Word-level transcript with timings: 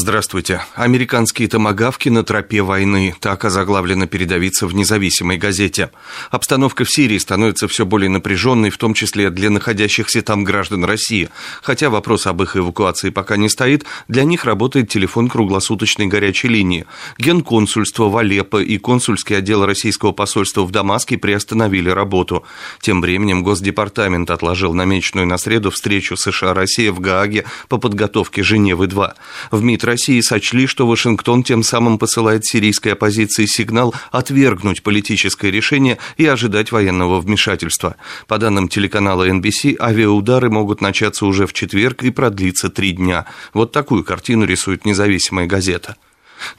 Здравствуйте. 0.00 0.62
Американские 0.76 1.48
томогавки 1.48 2.08
на 2.08 2.22
тропе 2.22 2.62
войны. 2.62 3.16
Так 3.18 3.44
озаглавлена 3.44 4.06
передовица 4.06 4.68
в 4.68 4.72
независимой 4.72 5.38
газете. 5.38 5.90
Обстановка 6.30 6.84
в 6.84 6.88
Сирии 6.90 7.18
становится 7.18 7.66
все 7.66 7.84
более 7.84 8.08
напряженной, 8.08 8.70
в 8.70 8.78
том 8.78 8.94
числе 8.94 9.30
для 9.30 9.50
находящихся 9.50 10.22
там 10.22 10.44
граждан 10.44 10.84
России. 10.84 11.30
Хотя 11.62 11.90
вопрос 11.90 12.28
об 12.28 12.40
их 12.44 12.56
эвакуации 12.56 13.10
пока 13.10 13.36
не 13.36 13.48
стоит, 13.48 13.86
для 14.06 14.22
них 14.22 14.44
работает 14.44 14.88
телефон 14.88 15.28
круглосуточной 15.28 16.06
горячей 16.06 16.46
линии. 16.46 16.86
Генконсульство 17.18 18.08
в 18.08 18.16
Алеппо 18.16 18.62
и 18.62 18.78
консульский 18.78 19.38
отдел 19.38 19.66
российского 19.66 20.12
посольства 20.12 20.62
в 20.62 20.70
Дамаске 20.70 21.18
приостановили 21.18 21.90
работу. 21.90 22.44
Тем 22.80 23.00
временем 23.00 23.42
Госдепартамент 23.42 24.30
отложил 24.30 24.74
намеченную 24.74 25.26
на 25.26 25.38
среду 25.38 25.72
встречу 25.72 26.16
США-Россия 26.16 26.92
в 26.92 27.00
Гааге 27.00 27.46
по 27.68 27.78
подготовке 27.78 28.42
Женевы-2. 28.42 29.14
В 29.50 29.60
МИД 29.60 29.87
России 29.88 30.20
сочли, 30.20 30.66
что 30.66 30.86
Вашингтон 30.86 31.42
тем 31.42 31.62
самым 31.62 31.98
посылает 31.98 32.44
сирийской 32.44 32.90
оппозиции 32.90 33.46
сигнал 33.46 33.94
отвергнуть 34.12 34.82
политическое 34.82 35.50
решение 35.50 35.98
и 36.16 36.26
ожидать 36.26 36.72
военного 36.72 37.20
вмешательства. 37.20 37.96
По 38.26 38.38
данным 38.38 38.68
телеканала 38.68 39.28
NBC, 39.28 39.76
авиаудары 39.80 40.50
могут 40.50 40.80
начаться 40.80 41.26
уже 41.26 41.46
в 41.46 41.52
четверг 41.52 42.04
и 42.04 42.10
продлиться 42.10 42.68
три 42.68 42.92
дня. 42.92 43.26
Вот 43.54 43.72
такую 43.72 44.04
картину 44.04 44.44
рисует 44.44 44.84
независимая 44.84 45.46
газета. 45.46 45.96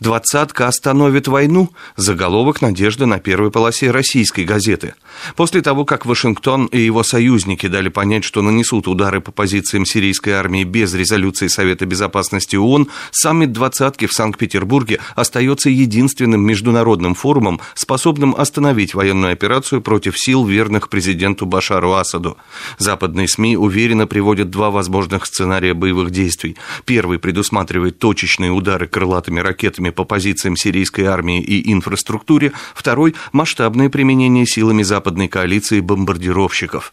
«Двадцатка 0.00 0.66
остановит 0.66 1.28
войну»– 1.28 1.70
заголовок 1.96 2.62
«Надежда» 2.62 3.06
на 3.06 3.18
первой 3.18 3.50
полосе 3.50 3.90
российской 3.90 4.44
газеты. 4.44 4.94
После 5.36 5.62
того, 5.62 5.84
как 5.84 6.06
Вашингтон 6.06 6.66
и 6.66 6.80
его 6.80 7.02
союзники 7.02 7.66
дали 7.66 7.88
понять, 7.88 8.24
что 8.24 8.42
нанесут 8.42 8.88
удары 8.88 9.20
по 9.20 9.32
позициям 9.32 9.84
сирийской 9.86 10.30
армии 10.30 10.64
без 10.64 10.94
резолюции 10.94 11.48
Совета 11.48 11.86
Безопасности 11.86 12.56
ООН, 12.56 12.88
саммит 13.10 13.52
«двадцатки» 13.52 14.06
в 14.06 14.12
Санкт-Петербурге 14.12 14.98
остается 15.14 15.70
единственным 15.70 16.42
международным 16.42 17.14
форумом, 17.14 17.60
способным 17.74 18.34
остановить 18.36 18.94
военную 18.94 19.32
операцию 19.32 19.80
против 19.80 20.18
сил, 20.18 20.44
верных 20.44 20.88
президенту 20.88 21.46
Башару 21.46 21.92
Асаду. 21.92 22.36
Западные 22.78 23.28
СМИ 23.28 23.56
уверенно 23.56 24.06
приводят 24.06 24.50
два 24.50 24.70
возможных 24.70 25.26
сценария 25.26 25.74
боевых 25.74 26.10
действий. 26.10 26.56
Первый 26.84 27.18
предусматривает 27.18 27.98
точечные 27.98 28.50
удары 28.50 28.86
крылатыми 28.88 29.40
ракетами 29.40 29.77
ракетами 29.78 29.90
по 29.90 30.04
позициям 30.04 30.56
сирийской 30.56 31.02
армии 31.02 31.40
и 31.40 31.72
инфраструктуре, 31.72 32.52
второй– 32.74 33.14
масштабное 33.32 33.88
применение 33.88 34.46
силами 34.46 34.82
западной 34.82 35.28
коалиции 35.28 35.80
бомбардировщиков 35.80 36.92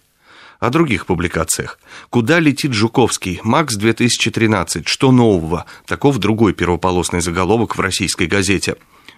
о 0.60 0.70
других 0.70 1.06
публикациях. 1.06 1.78
«Куда 2.10 2.40
летит 2.40 2.74
Жуковский? 2.74 3.42
МАКС-2013. 3.44 4.84
Что 4.86 5.12
нового?» 5.12 5.66
Таков 5.86 6.18
другой 6.18 6.54
первополосный 6.54 7.22
заголовок 7.22 7.76
в 7.76 7.82
российской 7.82 8.28
газете. 8.28 8.76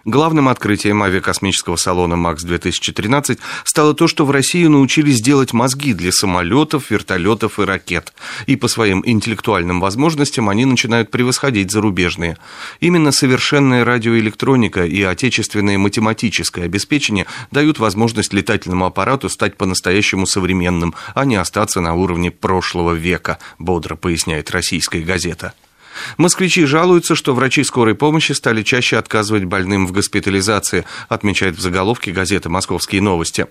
Главным 0.07 0.47
открытием 0.47 1.03
авиакосмического 1.03 1.75
салона 1.75 2.15
МАКС-2013 2.15 3.39
стало 3.65 3.93
то, 3.93 4.07
что 4.07 4.25
в 4.25 4.31
России 4.31 4.65
научились 4.65 5.19
делать 5.19 5.51
мозги 5.51 5.93
для 5.93 6.13
самолетов, 6.13 6.91
вертолетов 6.91 7.59
и 7.59 7.63
ракет. 7.63 8.13
И 8.45 8.55
по 8.55 8.69
своим 8.69 9.03
интеллектуальным 9.05 9.81
возможностям 9.81 10.47
они 10.47 10.63
начинают 10.63 11.11
превосходить 11.11 11.71
зарубежные. 11.71 12.37
Именно 12.79 13.11
совершенная 13.11 13.83
радиоэлектроника 13.83 14.85
и 14.85 15.01
отечественное 15.01 15.77
математическое 15.77 16.63
обеспечение 16.63 17.25
дают 17.51 17.77
возможность 17.77 18.31
летательному 18.31 18.85
аппарату 18.85 19.27
стать 19.27 19.57
по-настоящему 19.57 20.25
современным, 20.25 20.95
а 21.15 21.25
не 21.25 21.35
остаться 21.35 21.81
на 21.81 21.95
уровне 21.95 22.31
прошлого 22.31 22.93
века, 22.93 23.39
бодро 23.59 23.97
поясняет 23.97 24.51
российская 24.51 25.01
газета. 25.01 25.53
Москвичи 26.17 26.65
жалуются, 26.65 27.15
что 27.15 27.33
врачи 27.33 27.63
скорой 27.63 27.95
помощи 27.95 28.31
стали 28.31 28.63
чаще 28.63 28.97
отказывать 28.97 29.45
больным 29.45 29.87
в 29.87 29.91
госпитализации, 29.91 30.85
отмечает 31.09 31.57
в 31.57 31.61
заголовке 31.61 32.11
газета 32.11 32.49
«Московские 32.49 33.01
новости». 33.01 33.47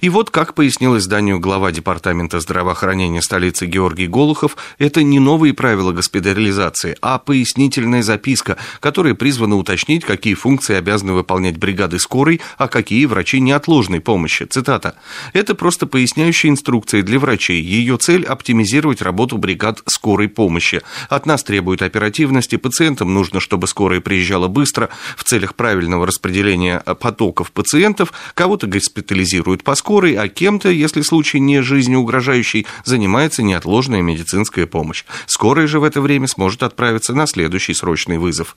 И 0.00 0.08
вот, 0.08 0.30
как 0.30 0.54
пояснил 0.54 0.96
изданию 0.96 1.38
глава 1.38 1.70
Департамента 1.70 2.40
здравоохранения 2.40 3.22
столицы 3.22 3.66
Георгий 3.66 4.08
Голухов, 4.08 4.56
это 4.78 5.02
не 5.02 5.20
новые 5.20 5.54
правила 5.54 5.92
госпитализации, 5.92 6.96
а 7.00 7.18
пояснительная 7.18 8.02
записка, 8.02 8.56
которая 8.80 9.14
призвана 9.14 9.56
уточнить, 9.56 10.04
какие 10.04 10.34
функции 10.34 10.74
обязаны 10.74 11.12
выполнять 11.12 11.58
бригады 11.58 11.98
скорой, 11.98 12.40
а 12.56 12.68
какие 12.68 13.06
врачи 13.06 13.40
неотложной 13.40 14.00
помощи. 14.00 14.44
Цитата. 14.44 14.94
«Это 15.32 15.54
просто 15.54 15.86
поясняющая 15.86 16.50
инструкция 16.50 17.02
для 17.02 17.18
врачей. 17.18 17.62
Ее 17.62 17.96
цель– 17.98 18.24
оптимизировать 18.26 19.02
работу 19.02 19.38
бригад 19.38 19.82
скорой 19.86 20.28
помощи. 20.28 20.82
От 21.08 21.26
нас 21.26 21.42
требует 21.44 21.82
оперативности, 21.88 22.56
пациентам 22.56 23.12
нужно, 23.12 23.40
чтобы 23.40 23.66
скорая 23.66 24.00
приезжала 24.00 24.46
быстро 24.48 24.88
в 25.16 25.24
целях 25.24 25.54
правильного 25.54 26.06
распределения 26.06 26.78
потоков 27.00 27.50
пациентов, 27.50 28.12
кого-то 28.34 28.66
госпитализируют 28.68 29.64
по 29.64 29.74
скорой, 29.74 30.14
а 30.14 30.28
кем-то, 30.28 30.70
если 30.70 31.02
случай 31.02 31.40
не 31.40 31.62
жизнеугрожающий, 31.62 32.66
занимается 32.84 33.42
неотложная 33.42 34.02
медицинская 34.02 34.66
помощь. 34.66 35.04
Скорая 35.26 35.66
же 35.66 35.80
в 35.80 35.84
это 35.84 36.00
время 36.00 36.28
сможет 36.28 36.62
отправиться 36.62 37.14
на 37.14 37.26
следующий 37.26 37.74
срочный 37.74 38.18
вызов. 38.18 38.56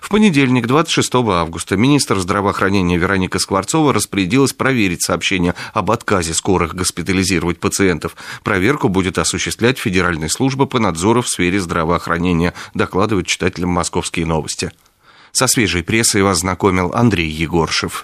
В 0.00 0.08
понедельник, 0.08 0.66
26 0.66 1.14
августа, 1.14 1.76
министр 1.76 2.18
здравоохранения 2.18 2.96
Вероника 2.96 3.38
Скворцова 3.38 3.92
распорядилась 3.92 4.52
проверить 4.52 5.02
сообщение 5.02 5.54
об 5.74 5.90
отказе 5.90 6.34
скорых 6.34 6.74
госпитализировать 6.74 7.60
пациентов. 7.60 8.16
Проверку 8.42 8.88
будет 8.88 9.18
осуществлять 9.18 9.78
Федеральная 9.78 10.28
служба 10.28 10.66
по 10.66 10.78
надзору 10.78 11.22
в 11.22 11.28
сфере 11.28 11.60
здравоохранения, 11.60 12.54
докладывают 12.74 13.26
читателям 13.26 13.70
«Московские 13.70 14.26
новости». 14.26 14.72
Со 15.32 15.46
свежей 15.46 15.82
прессой 15.82 16.22
вас 16.22 16.40
знакомил 16.40 16.92
Андрей 16.94 17.28
Егоршев. 17.28 18.00